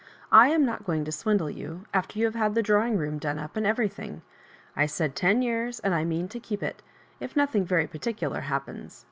[0.31, 3.37] I am not going to swintUe you, after you have had the drawing room done
[3.37, 4.23] up, and everything.
[4.75, 6.81] I said ten years, and I mean to keep it,—
[7.21, 8.99] ^if nothing very particular happens."